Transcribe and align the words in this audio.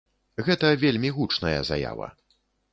Гэта 0.47 0.71
вельмі 0.85 1.13
гучная 1.19 1.55
заява. 1.73 2.13